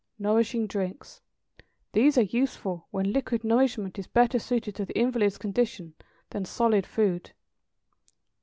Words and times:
NOURISHING 0.17 0.65
DRINKS. 0.65 1.21
These 1.91 2.17
are 2.17 2.23
useful 2.23 2.87
when 2.89 3.13
liquid 3.13 3.43
nourishment 3.43 3.99
is 3.99 4.07
better 4.07 4.39
suited 4.39 4.73
to 4.77 4.85
the 4.85 4.97
invalid's 4.97 5.37
condition 5.37 5.93
than 6.31 6.43
solid 6.43 6.87
food. 6.87 7.33